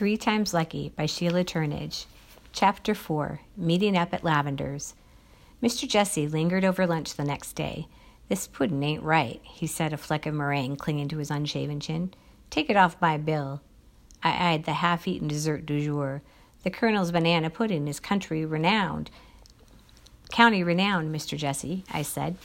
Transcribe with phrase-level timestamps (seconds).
[0.00, 2.06] Three Times Lucky by Sheila Turnage.
[2.54, 4.94] Chapter 4 Meeting Up at Lavender's.
[5.62, 5.86] Mr.
[5.86, 7.86] Jesse lingered over lunch the next day.
[8.30, 12.14] This pudding ain't right, he said, a fleck of meringue clinging to his unshaven chin.
[12.48, 13.60] Take it off my bill.
[14.22, 16.22] I eyed the half eaten dessert du jour.
[16.62, 19.10] The Colonel's banana pudding is country renowned.
[20.30, 21.36] County renowned, Mr.
[21.36, 22.38] Jesse, I said.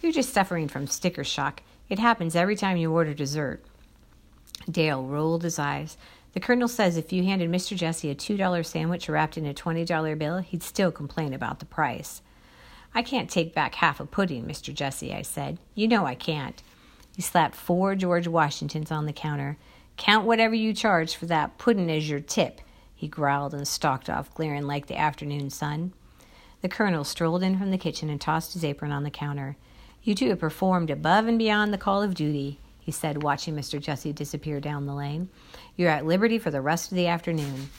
[0.00, 1.62] You're just suffering from sticker shock.
[1.90, 3.62] It happens every time you order dessert.
[4.70, 5.98] Dale rolled his eyes.
[6.32, 7.76] The colonel says if you handed Mr.
[7.76, 12.22] Jesse a $2 sandwich wrapped in a $20 bill, he'd still complain about the price.
[12.94, 14.72] I can't take back half a pudding, Mr.
[14.72, 15.58] Jesse, I said.
[15.74, 16.62] You know I can't.
[17.14, 19.58] He slapped four George Washingtons on the counter.
[19.96, 22.60] Count whatever you charge for that pudding as your tip,
[22.94, 25.92] he growled and stalked off, glaring like the afternoon sun.
[26.62, 29.56] The colonel strolled in from the kitchen and tossed his apron on the counter.
[30.02, 33.80] You two have performed above and beyond the call of duty, he said, watching Mr.
[33.80, 35.28] Jesse disappear down the lane.
[35.76, 37.70] You're at liberty for the rest of the afternoon.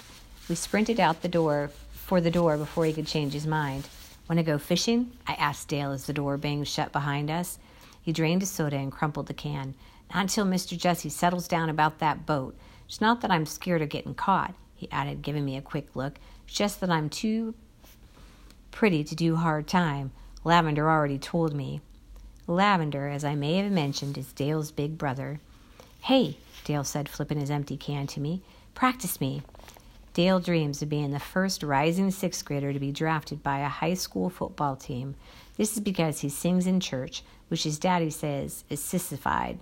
[0.48, 3.90] We sprinted out the door for the door before he could change his mind.
[4.30, 5.12] Want to go fishing?
[5.28, 7.60] I asked Dale as the door banged shut behind us.
[8.02, 9.76] He drained his soda and crumpled the can.
[10.14, 10.78] Not until Mr.
[10.78, 12.56] Jesse settles down about that boat.
[12.88, 16.18] It's not that I'm scared of getting caught, he added, giving me a quick look.
[16.46, 17.56] It's just that I'm too
[18.72, 20.12] pretty to do hard time.
[20.46, 21.82] Lavender already told me.
[22.48, 25.40] Lavender, as I may have mentioned, is Dale's big brother.
[26.02, 28.42] Hey, Dale said, flipping his empty can to me.
[28.76, 29.44] Practice me.
[30.14, 33.94] Dale dreams of being the first rising sixth grader to be drafted by a high
[33.94, 35.16] school football team.
[35.58, 39.58] This is because he sings in church, which his daddy says is sissified.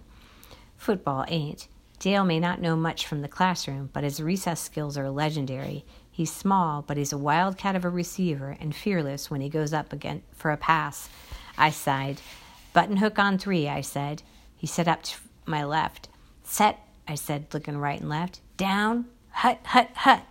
[0.75, 1.67] Football ain't.
[1.99, 5.85] Dale may not know much from the classroom, but his recess skills are legendary.
[6.11, 9.93] He's small, but he's a wildcat of a receiver and fearless when he goes up
[9.93, 11.09] again for a pass.
[11.57, 12.19] I sighed.
[12.73, 14.23] Button hook on three, I said.
[14.55, 16.08] He set up to my left.
[16.44, 18.39] Set, I said, looking right and left.
[18.58, 20.23] Down, hut, hut, hut.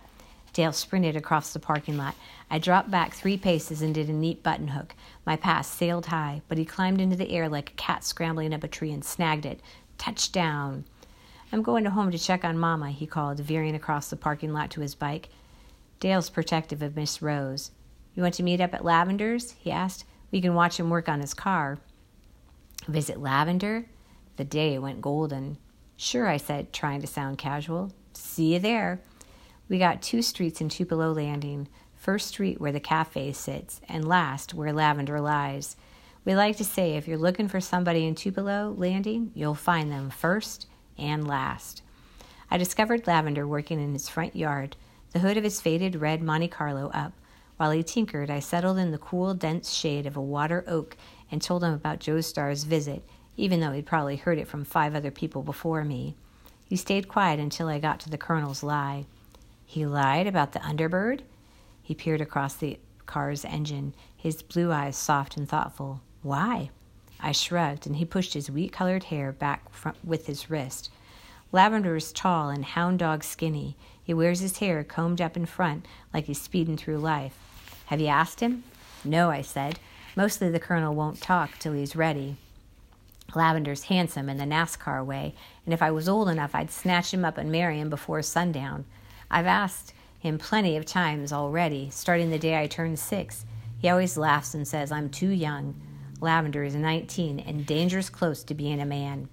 [0.53, 2.15] Dale sprinted across the parking lot.
[2.49, 4.95] I dropped back three paces and did a neat button hook.
[5.25, 8.63] My pass sailed high, but he climbed into the air like a cat scrambling up
[8.63, 9.61] a tree and snagged it.
[9.97, 10.83] Touchdown.
[11.53, 14.71] I'm going to home to check on Mama, he called, veering across the parking lot
[14.71, 15.29] to his bike.
[15.99, 17.71] Dale's protective of Miss Rose.
[18.15, 19.51] You want to meet up at Lavender's?
[19.59, 20.05] he asked.
[20.31, 21.77] We can watch him work on his car.
[22.87, 23.85] Visit Lavender?
[24.37, 25.57] The day went golden.
[25.97, 27.91] Sure, I said, trying to sound casual.
[28.13, 29.01] See you there.
[29.69, 34.55] We got two streets in Tupelo Landing First Street, where the cafe sits, and last,
[34.55, 35.75] where Lavender lies.
[36.25, 40.09] We like to say if you're looking for somebody in Tupelo Landing, you'll find them
[40.09, 40.65] first
[40.97, 41.83] and last.
[42.49, 44.75] I discovered Lavender working in his front yard,
[45.11, 47.13] the hood of his faded red Monte Carlo up.
[47.57, 50.97] While he tinkered, I settled in the cool, dense shade of a water oak
[51.31, 53.03] and told him about Joe Starr's visit,
[53.37, 56.15] even though he'd probably heard it from five other people before me.
[56.65, 59.05] He stayed quiet until I got to the colonel's lie.
[59.65, 61.21] He lied about the Underbird?
[61.81, 66.01] He peered across the car's engine, his blue eyes soft and thoughtful.
[66.21, 66.69] Why?
[67.19, 69.65] I shrugged, and he pushed his wheat colored hair back
[70.03, 70.89] with his wrist.
[71.51, 73.75] Lavender is tall and hound dog skinny.
[74.03, 77.37] He wears his hair combed up in front like he's speeding through life.
[77.87, 78.63] Have you asked him?
[79.03, 79.79] No, I said.
[80.15, 82.35] Mostly the colonel won't talk till he's ready.
[83.33, 85.33] Lavender's handsome in the NASCAR way,
[85.65, 88.83] and if I was old enough, I'd snatch him up and marry him before sundown.
[89.29, 93.45] I've asked him plenty of times already, starting the day I turned six.
[93.79, 95.75] He always laughs and says I'm too young.
[96.19, 99.29] Lavender is 19 and dangerous close to being a man.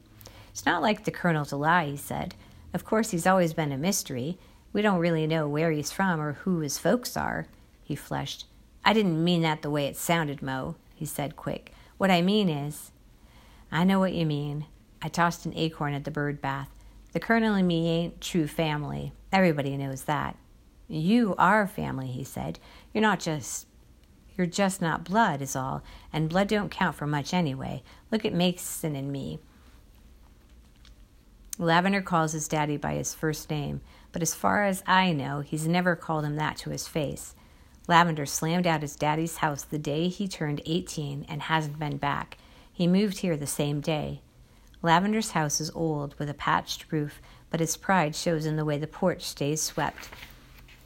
[0.51, 2.35] It's not like the colonel to lie, he said.
[2.73, 4.39] Of course, he's always been a mystery.
[4.73, 7.47] We don't really know where he's from or who his folks are.
[7.83, 8.47] He flushed.
[8.85, 11.73] I didn't mean that the way it sounded, Mo, he said quick.
[11.99, 12.93] What I mean is.
[13.71, 14.67] I know what you mean.
[15.03, 16.71] I tossed an acorn at the bird bath.
[17.13, 19.13] The colonel and me ain't true family.
[19.33, 20.37] Everybody knows that.
[20.89, 22.59] You are family, he said.
[22.93, 23.67] You're not just
[24.39, 27.83] you're just not blood, is all, and blood don't count for much anyway.
[28.13, 29.41] Look at Mason and me.
[31.59, 33.81] Lavender calls his daddy by his first name,
[34.13, 37.35] but as far as I know, he's never called him that to his face.
[37.89, 42.37] Lavender slammed out his daddy's house the day he turned 18 and hasn't been back.
[42.71, 44.21] He moved here the same day.
[44.83, 47.21] Lavender's house is old with a patched roof,
[47.51, 50.11] but his pride shows in the way the porch stays swept,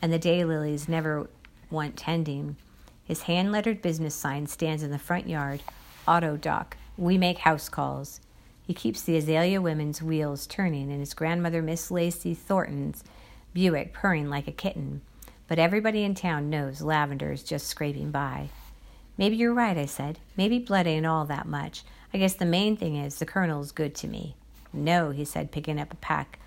[0.00, 1.28] and the daylilies never
[1.70, 2.56] want tending.
[3.04, 5.62] His hand lettered business sign stands in the front yard
[6.06, 6.76] Auto Doc.
[6.96, 8.20] We make house calls.
[8.64, 13.02] He keeps the Azalea Women's wheels turning and his grandmother, Miss Lacey Thornton's
[13.52, 15.02] Buick, purring like a kitten.
[15.48, 18.48] But everybody in town knows Lavender is just scraping by.
[19.18, 20.18] Maybe you're right, I said.
[20.36, 21.84] Maybe blood ain't all that much.
[22.14, 24.36] I guess the main thing is the colonel's good to me.
[24.72, 26.38] No, he said, picking up a pack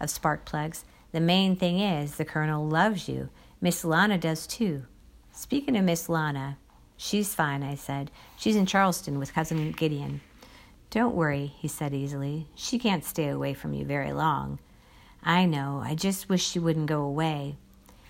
[0.00, 0.84] of spark plugs.
[1.12, 3.28] The main thing is, the Colonel loves you.
[3.60, 4.84] Miss Lana does too.
[5.32, 6.58] Speaking of Miss Lana,
[6.96, 8.10] she's fine, I said.
[8.36, 10.20] She's in Charleston with Cousin Gideon.
[10.90, 12.48] Don't worry, he said easily.
[12.54, 14.58] She can't stay away from you very long.
[15.22, 15.82] I know.
[15.84, 17.56] I just wish she wouldn't go away.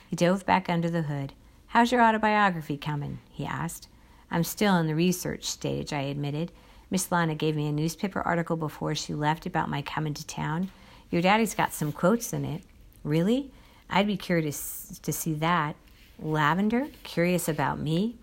[0.08, 1.32] He dove back under the hood.
[1.68, 3.18] How's your autobiography coming?
[3.30, 3.88] he asked.
[4.30, 6.52] I'm still in the research stage, I admitted.
[6.90, 10.70] Miss Lana gave me a newspaper article before she left about my coming to town.
[11.10, 12.62] Your daddy's got some quotes in it.
[13.02, 13.50] Really?
[13.90, 15.76] I'd be curious to see that.
[16.18, 16.88] Lavender?
[17.02, 18.16] Curious about me?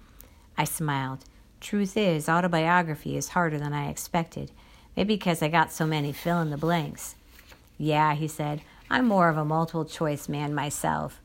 [0.58, 1.26] I smiled.
[1.62, 4.52] Truth is, autobiography is harder than I expected.
[4.96, 7.16] Maybe because I got so many fill in the blanks.
[7.78, 8.62] Yeah, he said.
[8.90, 11.20] I'm more of a multiple choice man myself.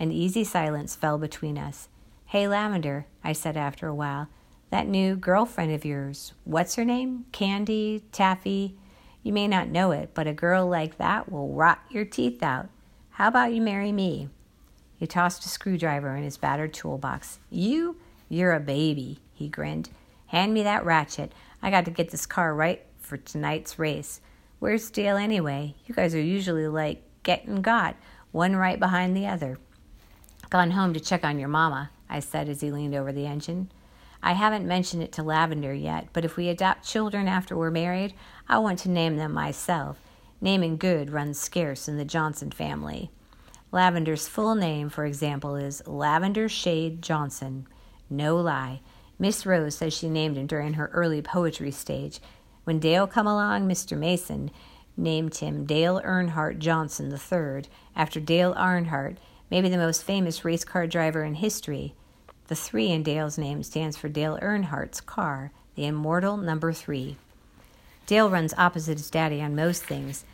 [0.00, 1.88] An easy silence fell between us.
[2.26, 4.28] Hey, Lavender, I said after a while,
[4.70, 7.24] that new girlfriend of yours, what's her name?
[7.32, 8.04] Candy?
[8.12, 8.76] Taffy?
[9.22, 12.68] You may not know it, but a girl like that will rot your teeth out.
[13.10, 14.28] How about you marry me?
[14.96, 17.38] He tossed a screwdriver in his battered toolbox.
[17.50, 17.96] You?
[18.28, 19.90] You're a baby, he grinned.
[20.26, 21.32] Hand me that ratchet.
[21.62, 24.20] I got to get this car right for tonight's race.
[24.58, 25.74] Where's Dale anyway?
[25.86, 27.96] You guys are usually like getting got,
[28.32, 29.58] one right behind the other.
[30.50, 33.70] Gone home to check on your mama, I said as he leaned over the engine.
[34.22, 38.14] I haven't mentioned it to Lavender yet, but if we adopt children after we're married,
[38.48, 39.98] I want to name them myself.
[40.40, 43.10] Naming good runs scarce in the Johnson family.
[43.70, 47.66] Lavender's full name, for example, is Lavender Shade Johnson.
[48.08, 48.80] No lie.
[49.18, 52.20] Miss Rose says she named him during her early poetry stage.
[52.64, 53.98] When Dale come along, Mr.
[53.98, 54.50] Mason
[54.96, 57.64] named him Dale Earnhardt Johnson III,
[57.94, 59.18] after Dale Earnhardt,
[59.50, 61.94] maybe the most famous race car driver in history.
[62.48, 67.16] The three in Dale's name stands for Dale Earnhardt's car, the immortal number three.
[68.06, 70.24] Dale runs opposite his daddy on most things,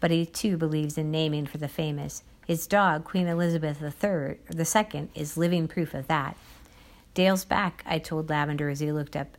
[0.00, 2.22] but he too believes in naming for the famous.
[2.46, 6.36] His dog, Queen Elizabeth III, the second, is living proof of that.
[7.14, 9.36] Dale's back, I told Lavender as he looked up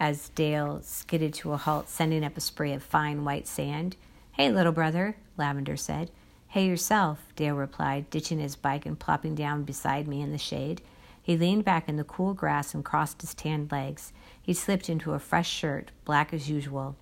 [0.00, 3.96] as Dale skidded to a halt, sending up a spray of fine white sand.
[4.32, 6.10] Hey, little brother, Lavender said.
[6.54, 10.82] Hey yourself, Dale replied, ditching his bike and plopping down beside me in the shade.
[11.20, 14.12] He leaned back in the cool grass and crossed his tanned legs.
[14.40, 16.94] He slipped into a fresh shirt, black as usual.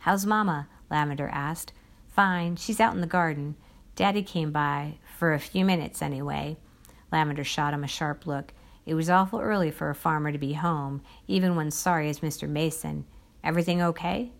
[0.00, 0.68] How's Mama?
[0.90, 1.72] Lavender asked.
[2.10, 2.56] Fine.
[2.56, 3.56] She's out in the garden.
[3.96, 6.58] Daddy came by, for a few minutes anyway.
[7.10, 8.52] Lavender shot him a sharp look.
[8.84, 12.46] It was awful early for a farmer to be home, even when sorry as Mr.
[12.46, 13.06] Mason.
[13.42, 14.32] Everything okay?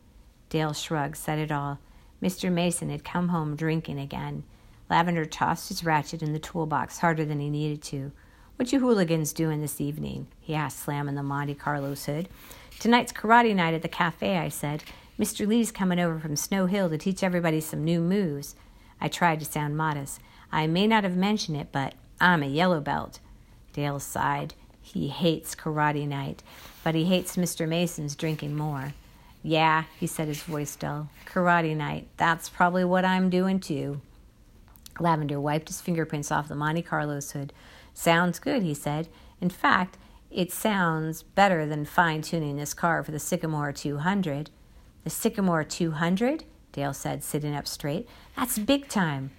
[0.50, 1.79] Dale shrugged, said it all.
[2.23, 2.53] Mr.
[2.53, 4.44] Mason had come home drinking again.
[4.90, 8.12] Lavender tossed his ratchet in the toolbox harder than he needed to.
[8.56, 10.29] What you hooligans doing this evening?
[10.40, 12.29] he asked, slamming the Monte Carlo's hood.
[12.81, 14.85] Tonight's karate night at the cafe, I said.
[15.19, 15.46] Mr.
[15.46, 18.56] Lee's coming over from Snow Hill to teach everybody some new moves.
[19.00, 20.20] I tried to sound modest.
[20.50, 23.20] I may not have mentioned it, but I'm a yellow belt.
[23.73, 24.55] Dale sighed.
[24.81, 26.43] He hates karate night,
[26.82, 27.69] but he hates Mr.
[27.69, 28.94] Mason's drinking more.
[29.43, 31.11] Yeah, he said, his voice dull.
[31.26, 32.08] Karate night.
[32.17, 34.00] That's probably what I'm doing too.
[35.00, 37.52] Lavender wiped his fingerprints off the Monte Carlo's hood.
[37.94, 39.08] Sounds good, he said.
[39.40, 39.98] In fact,
[40.30, 44.50] it sounds better than fine tuning this car for the Sycamore 200.
[45.04, 46.44] The Sycamore 200?
[46.72, 48.06] Dale said, sitting up straight.
[48.36, 49.30] That's big time.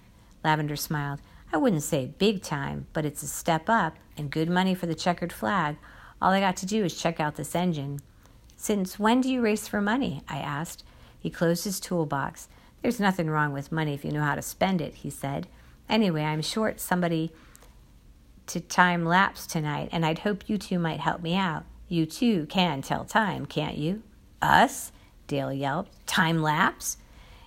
[0.44, 1.20] Lavender smiled.
[1.54, 4.96] I wouldn't say big time, but it's a step up and good money for the
[4.96, 5.78] checkered flag.
[6.22, 8.00] All I got to do is check out this engine.
[8.56, 10.22] Since when do you race for money?
[10.28, 10.84] I asked.
[11.20, 12.50] He closed his toolbox.
[12.82, 15.48] There's nothing wrong with money if you know how to spend it, he said.
[15.90, 17.32] Anyway, I'm short somebody
[18.48, 21.66] to time laps tonight, and I'd hope you two might help me out.
[21.88, 24.04] You too can tell time, can't you?
[24.42, 24.92] Us?
[25.28, 26.08] Dale yelped.
[26.08, 26.98] Time laps?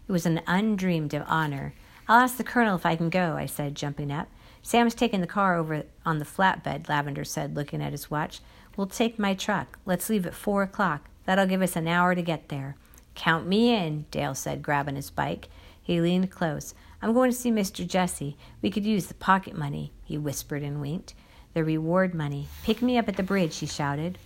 [0.07, 1.75] It was an undreamed of honor.
[2.09, 4.29] I'll ask the colonel if I can go, I said, jumping up.
[4.63, 8.41] Sam's taking the car over on the flatbed, Lavender said, looking at his watch.
[8.77, 9.79] We'll take my truck.
[9.87, 11.09] Let's leave at four o'clock.
[11.25, 12.77] That'll give us an hour to get there.
[13.15, 15.49] Count me in, Dale said, grabbing his bike.
[15.83, 16.75] He leaned close.
[17.01, 17.87] I'm going to see Mr.
[17.87, 18.37] Jesse.
[18.63, 21.15] We could use the pocket money, he whispered and winked.
[21.55, 22.47] The reward money.
[22.63, 24.19] Pick me up at the bridge, he shouted.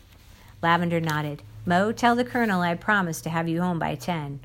[0.63, 1.43] Lavender nodded.
[1.65, 4.41] Mo, tell the colonel I promised to have you home by ten.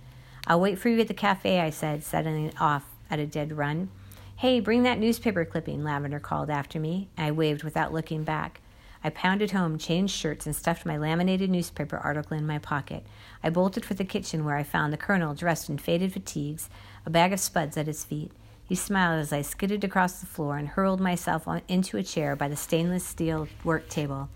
[0.47, 3.89] I'll wait for you at the cafe, I said, setting off at a dead run.
[4.37, 7.09] Hey, bring that newspaper clipping, Lavender called after me.
[7.17, 8.59] I waved without looking back.
[9.03, 13.05] I pounded home, changed shirts, and stuffed my laminated newspaper article in my pocket.
[13.43, 16.69] I bolted for the kitchen where I found the colonel dressed in faded fatigues,
[17.05, 18.31] a bag of spuds at his feet.
[18.63, 22.35] He smiled as I skidded across the floor and hurled myself on, into a chair
[22.35, 24.29] by the stainless steel work table.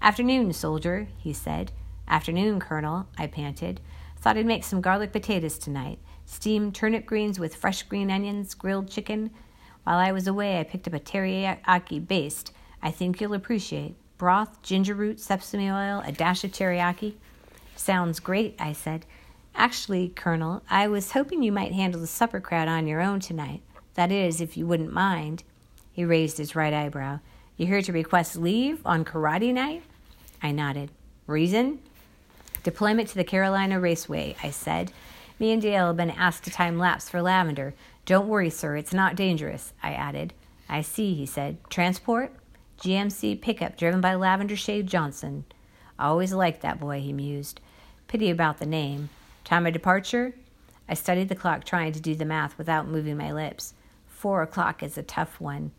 [0.00, 1.72] Afternoon, soldier, he said.
[2.06, 3.80] Afternoon, Colonel, I panted.
[4.20, 5.98] Thought I'd make some garlic potatoes tonight.
[6.26, 9.30] Steamed turnip greens with fresh green onions, grilled chicken.
[9.82, 12.52] While I was away, I picked up a teriyaki baste
[12.82, 13.94] I think you'll appreciate.
[14.22, 17.14] Broth, ginger root, sesame oil, a dash of teriyaki.
[17.74, 19.04] Sounds great, I said.
[19.52, 23.62] Actually, Colonel, I was hoping you might handle the supper crowd on your own tonight.
[23.94, 25.42] That is, if you wouldn't mind.
[25.92, 27.18] He raised his right eyebrow.
[27.56, 29.82] You here to request leave on karate night?
[30.40, 30.92] I nodded.
[31.26, 31.80] Reason?
[32.62, 34.92] Deployment to the Carolina Raceway, I said.
[35.40, 37.74] Me and Dale have been asked to time laps for Lavender.
[38.06, 40.32] Don't worry, sir, it's not dangerous, I added.
[40.68, 41.56] I see, he said.
[41.70, 42.32] Transport?
[42.82, 45.44] GMC pickup driven by Lavender Shade Johnson.
[46.00, 47.60] Always liked that boy, he mused.
[48.08, 49.08] Pity about the name.
[49.44, 50.34] Time of departure?
[50.88, 53.74] I studied the clock, trying to do the math without moving my lips.
[54.08, 55.70] Four o'clock is a tough one.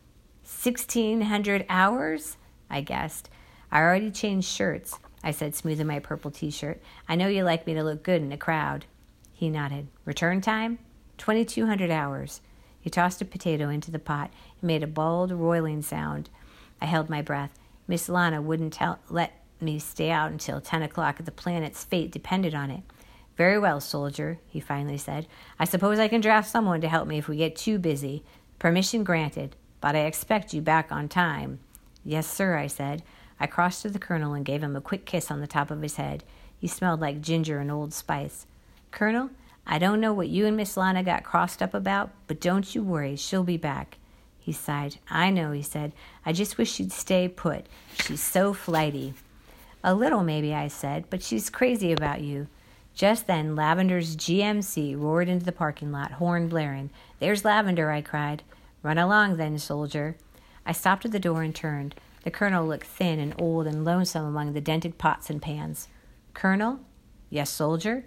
[0.43, 2.38] Sixteen hundred hours?
[2.69, 3.29] I guessed.
[3.69, 6.81] I already changed shirts, I said, smoothing my purple t shirt.
[7.10, 8.86] I know you like me to look good in a crowd.
[9.33, 9.88] He nodded.
[10.05, 10.79] Return time?
[11.17, 12.39] Twenty two hundred hours.
[12.79, 14.31] He tossed a potato into the pot
[14.62, 16.29] and made a bald, roiling sound.
[16.83, 17.57] I held my breath.
[17.87, 21.23] Miss Lana wouldn't tell, let me stay out until ten o'clock.
[21.23, 22.81] The planet's fate depended on it.
[23.37, 25.25] Very well, soldier, he finally said.
[25.57, 28.25] I suppose I can draft someone to help me if we get too busy.
[28.59, 31.59] Permission granted, but I expect you back on time.
[32.03, 33.01] Yes, sir, I said.
[33.39, 35.81] I crossed to the colonel and gave him a quick kiss on the top of
[35.81, 36.25] his head.
[36.59, 38.45] He smelled like ginger and old spice.
[38.91, 39.29] Colonel,
[39.65, 42.83] I don't know what you and Miss Lana got crossed up about, but don't you
[42.83, 43.99] worry, she'll be back.
[44.43, 44.97] He sighed.
[45.09, 45.93] I know, he said.
[46.25, 47.65] I just wish she'd stay put.
[48.03, 49.13] She's so flighty.
[49.85, 52.47] A little, maybe, I said, but she's crazy about you.
[52.93, 56.89] Just then, Lavender's GMC roared into the parking lot, horn blaring.
[57.19, 58.43] There's Lavender, I cried.
[58.81, 60.17] Run along, then, soldier.
[60.65, 61.95] I stopped at the door and turned.
[62.25, 65.88] The colonel looked thin and old and lonesome among the dented pots and pans.
[66.33, 66.81] Colonel?
[67.29, 68.03] Yes, soldier?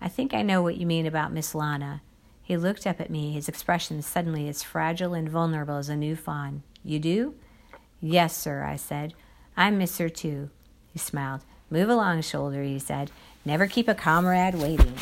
[0.00, 2.02] I think I know what you mean about Miss Lana.
[2.46, 6.14] He looked up at me, his expression suddenly as fragile and vulnerable as a new
[6.14, 6.62] fawn.
[6.84, 7.34] You do?
[8.00, 9.14] Yes, sir, I said.
[9.56, 10.50] I miss her too.
[10.92, 11.40] He smiled.
[11.70, 13.10] Move along, shoulder, he said.
[13.44, 14.94] Never keep a comrade waiting.